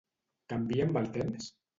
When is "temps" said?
1.19-1.51